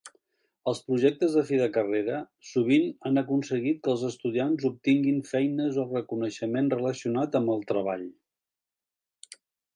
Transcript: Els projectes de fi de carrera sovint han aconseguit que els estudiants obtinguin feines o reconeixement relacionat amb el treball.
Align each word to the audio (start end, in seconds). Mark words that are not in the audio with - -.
Els 0.69 0.79
projectes 0.85 1.33
de 1.39 1.43
fi 1.49 1.59
de 1.59 1.67
carrera 1.75 2.21
sovint 2.51 2.87
han 3.09 3.21
aconseguit 3.23 3.83
que 3.83 3.91
els 3.93 4.07
estudiants 4.09 4.67
obtinguin 4.71 5.21
feines 5.33 5.79
o 5.83 5.87
reconeixement 5.93 6.73
relacionat 6.77 7.41
amb 7.43 7.55
el 7.57 7.65
treball. 7.75 8.09